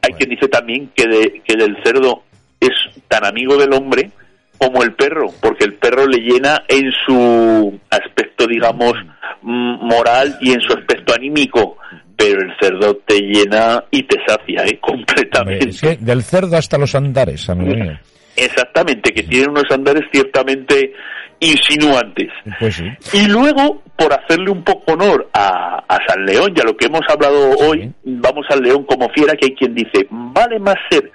Hay 0.00 0.12
quien 0.14 0.30
dice 0.30 0.48
también 0.48 0.90
que, 0.94 1.06
de, 1.06 1.42
que 1.44 1.52
el 1.54 1.76
cerdo 1.84 2.22
es 2.60 2.72
tan 3.08 3.24
amigo 3.26 3.56
del 3.56 3.72
hombre 3.74 4.10
como 4.56 4.82
el 4.82 4.94
perro, 4.94 5.26
porque 5.40 5.64
el 5.64 5.74
perro 5.74 6.06
le 6.06 6.18
llena 6.18 6.62
en 6.68 6.90
su 7.04 7.78
aspecto, 7.90 8.46
digamos, 8.46 8.94
moral 9.42 10.38
y 10.40 10.52
en 10.52 10.60
su 10.62 10.72
aspecto 10.72 11.14
anímico 11.14 11.76
pero 12.16 12.40
el 12.40 12.52
cerdo 12.60 12.96
te 13.06 13.20
llena 13.20 13.84
y 13.90 14.02
te 14.04 14.16
sacia 14.26 14.64
¿eh? 14.64 14.78
completamente. 14.80 15.96
del 16.00 16.22
cerdo 16.22 16.56
hasta 16.56 16.78
los 16.78 16.94
andares, 16.94 17.48
amigo 17.48 17.74
mío. 17.74 17.98
Exactamente, 18.36 19.12
que 19.12 19.22
tienen 19.22 19.50
unos 19.50 19.70
andares 19.70 20.02
ciertamente 20.12 20.92
insinuantes. 21.40 22.30
Pues 22.58 22.82
y 23.12 23.28
luego, 23.28 23.82
por 23.96 24.12
hacerle 24.12 24.50
un 24.50 24.64
poco 24.64 24.92
honor 24.92 25.28
a, 25.32 25.84
a 25.86 25.98
San 26.06 26.24
León, 26.24 26.52
ya 26.54 26.64
lo 26.64 26.76
que 26.76 26.86
hemos 26.86 27.02
hablado 27.08 27.50
hoy, 27.58 27.92
vamos 28.04 28.46
al 28.50 28.60
león 28.60 28.84
como 28.84 29.08
fiera, 29.10 29.34
que 29.34 29.46
hay 29.46 29.54
quien 29.54 29.74
dice, 29.74 30.06
vale 30.10 30.58
más 30.58 30.76
ser 30.90 31.10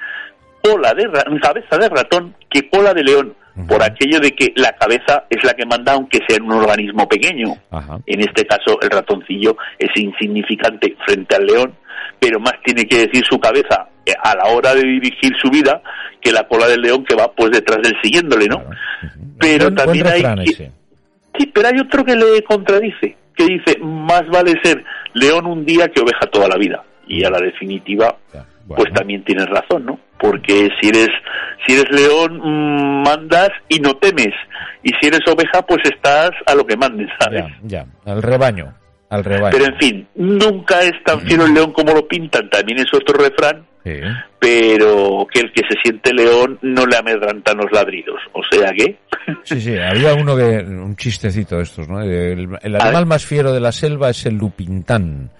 cola 0.61 0.93
de 0.93 1.09
cabeza 1.39 1.77
de 1.77 1.89
ratón 1.89 2.35
que 2.49 2.69
cola 2.69 2.93
de 2.93 3.03
león 3.03 3.35
por 3.67 3.83
aquello 3.83 4.19
de 4.19 4.31
que 4.31 4.53
la 4.55 4.71
cabeza 4.73 5.25
es 5.29 5.43
la 5.43 5.53
que 5.53 5.65
manda 5.65 5.93
aunque 5.93 6.19
sea 6.27 6.37
en 6.37 6.43
un 6.43 6.53
organismo 6.53 7.07
pequeño. 7.07 7.55
En 8.05 8.21
este 8.21 8.45
caso 8.45 8.79
el 8.81 8.89
ratoncillo 8.89 9.57
es 9.77 9.89
insignificante 9.95 10.95
frente 11.05 11.35
al 11.35 11.45
león, 11.45 11.73
pero 12.19 12.39
más 12.39 12.53
tiene 12.63 12.85
que 12.85 13.07
decir 13.07 13.23
su 13.29 13.39
cabeza 13.39 13.89
eh, 14.05 14.13
a 14.21 14.35
la 14.35 14.53
hora 14.53 14.73
de 14.75 14.83
dirigir 14.83 15.33
su 15.41 15.49
vida 15.49 15.81
que 16.21 16.31
la 16.31 16.47
cola 16.47 16.67
del 16.67 16.81
león 16.81 17.03
que 17.03 17.15
va 17.15 17.31
pues 17.31 17.51
detrás 17.51 17.81
del 17.81 17.95
siguiéndole, 18.01 18.47
¿no? 18.47 18.63
Pero 19.39 19.73
también 19.73 20.07
hay 20.07 20.23
Sí, 21.37 21.45
pero 21.53 21.69
hay 21.69 21.79
otro 21.79 22.03
que 22.03 22.15
le 22.15 22.43
contradice, 22.43 23.15
que 23.35 23.45
dice, 23.45 23.77
más 23.79 24.27
vale 24.27 24.53
ser 24.61 24.83
león 25.13 25.45
un 25.45 25.65
día 25.65 25.87
que 25.87 26.01
oveja 26.01 26.27
toda 26.31 26.49
la 26.49 26.57
vida. 26.57 26.83
Y 27.07 27.23
a 27.23 27.29
la 27.29 27.39
definitiva, 27.39 28.17
pues 28.67 28.93
también 28.93 29.23
tienes 29.23 29.45
razón, 29.47 29.85
¿no? 29.85 29.99
Porque 30.19 30.69
si 30.79 30.89
eres 30.89 31.09
si 31.65 31.73
eres 31.73 31.89
león 31.91 32.39
mm, 32.43 33.03
mandas 33.03 33.49
y 33.67 33.79
no 33.79 33.95
temes. 33.95 34.33
Y 34.83 34.91
si 34.99 35.07
eres 35.07 35.21
oveja 35.27 35.61
pues 35.65 35.81
estás 35.83 36.31
a 36.45 36.55
lo 36.55 36.65
que 36.65 36.77
mandes 36.77 37.09
sabes 37.19 37.43
ya, 37.63 37.85
ya 38.05 38.11
al 38.11 38.21
rebaño 38.21 38.73
al 39.09 39.23
rebaño. 39.23 39.51
Pero 39.51 39.65
en 39.65 39.77
fin 39.77 40.07
nunca 40.15 40.81
es 40.81 40.93
tan 41.03 41.19
fiero 41.21 41.45
el 41.45 41.53
león 41.53 41.73
como 41.73 41.93
lo 41.93 42.07
pintan 42.07 42.49
también 42.49 42.79
es 42.79 42.93
otro 42.93 43.17
refrán 43.17 43.65
pero 44.39 45.27
que 45.31 45.39
el 45.39 45.51
que 45.51 45.61
se 45.67 45.75
siente 45.83 46.13
león 46.13 46.59
no 46.61 46.85
le 46.85 46.97
amedrantan 46.97 47.57
los 47.57 47.71
ladridos 47.71 48.19
o 48.33 48.41
sea 48.51 48.71
que 48.71 48.97
sí 49.43 49.59
sí 49.59 49.77
había 49.77 50.13
uno 50.13 50.35
que 50.35 50.59
un 50.59 50.95
chistecito 50.95 51.57
de 51.57 51.63
estos 51.63 51.87
no 51.89 52.01
el, 52.01 52.47
el 52.61 52.75
animal 52.75 53.05
más 53.05 53.25
fiero 53.25 53.51
de 53.51 53.59
la 53.59 53.71
selva 53.71 54.09
es 54.09 54.25
el 54.25 54.35
lupintán 54.35 55.31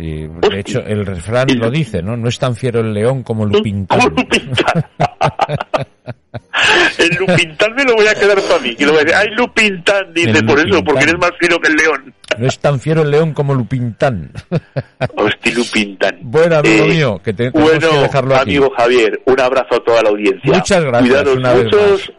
y 0.00 0.28
de 0.28 0.60
hecho, 0.60 0.78
el 0.86 1.04
refrán 1.04 1.48
lo 1.58 1.72
dice, 1.72 2.02
¿no? 2.02 2.16
No 2.16 2.28
es 2.28 2.38
tan 2.38 2.54
fiero 2.54 2.78
el 2.78 2.94
león 2.94 3.24
como 3.24 3.44
Lupintán. 3.44 3.98
el 6.98 7.16
Lupintán 7.18 7.74
me 7.76 7.82
lo 7.82 7.96
voy 7.96 8.06
a 8.06 8.14
quedar 8.14 8.40
para 8.42 8.60
mí. 8.60 8.76
Y 8.78 8.84
lo 8.84 8.92
voy 8.92 9.00
a 9.00 9.04
decir, 9.04 9.16
¡ay, 9.16 9.26
Lupintán! 9.36 10.14
Dice, 10.14 10.40
por 10.44 10.60
eso, 10.60 10.84
porque 10.84 11.02
eres 11.02 11.18
más 11.18 11.32
fiero 11.40 11.58
que 11.58 11.68
el 11.68 11.74
león. 11.74 12.14
no 12.38 12.46
es 12.46 12.60
tan 12.60 12.78
fiero 12.78 13.02
el 13.02 13.10
león 13.10 13.32
como 13.32 13.54
Lupintán. 13.54 14.30
Hostia, 15.16 15.52
Lupintán. 15.52 16.18
Bueno, 16.22 16.58
amigo 16.58 16.84
eh, 16.84 16.88
mío, 16.88 17.20
que 17.24 17.32
te, 17.32 17.50
bueno, 17.50 17.90
que 17.90 17.96
dejarlo 17.96 18.36
aquí. 18.36 18.50
amigo 18.50 18.70
Javier, 18.76 19.20
un 19.24 19.40
abrazo 19.40 19.74
a 19.74 19.84
toda 19.84 20.02
la 20.04 20.10
audiencia. 20.10 20.52
Muchas 20.52 20.84
gracias. 20.84 21.08
Cuidados 21.08 21.36
una 21.36 21.54
muchos 21.54 22.12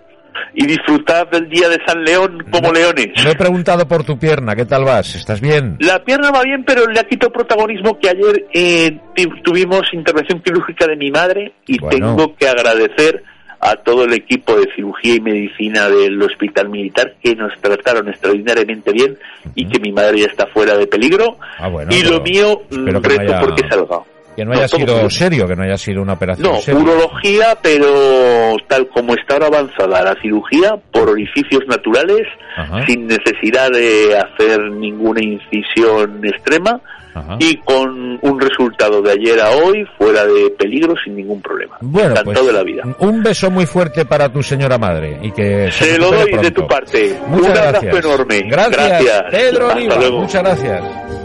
y 0.53 0.65
disfrutar 0.65 1.29
del 1.29 1.50
día 1.50 1.69
de 1.69 1.77
San 1.86 2.03
León 2.03 2.46
como 2.51 2.72
leones. 2.72 3.10
No 3.24 3.29
he 3.29 3.36
preguntado 3.36 3.88
por 3.88 4.03
tu 4.03 4.17
pierna, 4.17 4.55
¿qué 4.55 4.65
tal 4.65 4.84
vas? 4.84 5.15
¿Estás 5.15 5.41
bien? 5.41 5.77
La 5.79 6.03
pierna 6.03 6.31
va 6.31 6.43
bien, 6.43 6.63
pero 6.65 6.86
le 6.88 7.00
ha 7.00 7.03
quitado 7.03 7.31
protagonismo 7.31 8.00
que 8.00 8.10
ayer 8.10 8.46
eh, 8.53 8.98
tuvimos 9.43 9.81
intervención 9.93 10.41
quirúrgica 10.41 10.88
de 10.88 10.96
mi 10.96 11.12
madre 11.12 11.53
y 11.65 11.77
tengo 11.77 12.36
que 12.36 12.48
agradecer 12.48 13.24
a 13.62 13.75
todo 13.75 14.05
el 14.05 14.13
equipo 14.13 14.55
de 14.55 14.69
cirugía 14.74 15.15
y 15.15 15.22
medicina 15.22 15.89
del 15.89 16.22
Hospital 16.22 16.69
Militar 16.69 17.15
que 17.22 17.36
nos 17.36 17.53
trataron 17.60 18.08
extraordinariamente 18.08 18.91
bien 18.93 19.17
y 19.55 19.67
que 19.67 19.79
mi 19.79 19.91
madre 19.91 20.19
ya 20.19 20.27
está 20.27 20.48
fuera 20.48 20.77
de 20.77 20.88
peligro. 20.88 21.38
Ah, 21.58 21.69
y 21.89 22.03
lo 22.03 22.22
mío, 22.22 22.62
reto 22.69 23.34
porque 23.41 23.67
salga. 23.69 24.00
Que 24.39 24.46
no 24.46 24.53
haya 24.53 24.69
sido 24.69 25.10
serio, 25.10 25.46
que 25.50 25.55
no 25.58 25.63
haya 25.63 25.77
sido 25.77 26.01
una 26.01 26.13
operación 26.13 26.48
no, 26.50 26.79
urología, 26.79 27.58
pero 27.62 28.55
tal 28.69 28.88
como 28.88 29.13
está 29.13 29.34
ahora 29.34 29.48
avanzada 29.48 30.01
la 30.01 30.15
cirugía, 30.22 30.77
por 30.93 31.10
orificios 31.10 31.62
naturales, 31.67 32.25
sin 32.88 33.05
necesidad 33.05 33.69
de 33.69 34.17
hacer 34.17 34.72
ninguna 34.72 35.22
incisión 35.22 36.22
extrema, 36.24 36.79
y 37.38 37.58
con 37.58 38.17
un 38.22 38.39
resultado 38.39 39.01
de 39.01 39.12
ayer 39.12 39.41
a 39.41 39.50
hoy 39.50 39.86
fuera 39.98 40.25
de 40.25 40.51
peligro 40.51 40.93
sin 41.03 41.17
ningún 41.17 41.41
problema. 41.41 41.77
Bueno, 41.81 42.15
pues, 42.24 42.46
de 42.46 42.53
la 42.53 42.63
vida. 42.63 42.84
Un 43.00 43.22
beso 43.22 43.51
muy 43.51 43.65
fuerte 43.65 44.05
para 44.05 44.31
tu 44.31 44.41
señora 44.41 44.77
madre 44.77 45.19
y 45.22 45.31
que 45.31 45.69
se, 45.69 45.98
lo 45.98 46.12
doy 46.12 46.31
de 46.31 46.51
tu 46.51 46.65
parte. 46.65 47.19
Muchas 47.27 47.51
un 47.51 47.58
abrazo 47.58 47.98
enorme. 47.98 48.41
Gracias, 48.46 49.24
Pedro 49.31 49.69
Muchas 50.13 50.43
gracias. 50.43 51.18